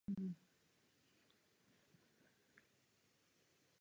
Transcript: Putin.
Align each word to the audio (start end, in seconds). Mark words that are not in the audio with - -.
Putin. 0.07 0.33